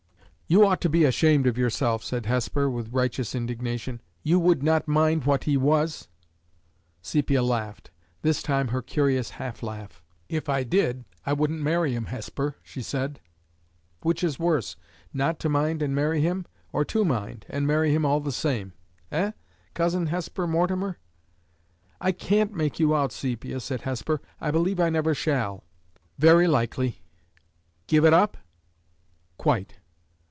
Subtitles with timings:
[0.47, 4.01] "You ought to be ashamed of yourself," said Hesper, with righteous indignation.
[4.21, 6.09] "You would not mind what he was!"
[7.01, 7.89] Sepia laughed
[8.21, 10.03] this time her curious half laugh.
[10.27, 13.21] "If I did, I wouldn't marry him, Hesper," she said.
[14.01, 14.75] "Which is worse
[15.13, 18.73] not to mind, and marry him; or to mind, and marry him all the same?
[19.09, 19.31] Eh,
[19.73, 20.97] Cousin Hesper Mortimer?"
[22.01, 24.19] "I can't make you out, Sepia!" said Hesper.
[24.41, 25.63] "I believe I never shall."
[26.17, 27.03] "Very likely.
[27.87, 28.35] Give it up?"
[29.37, 29.75] "Quite."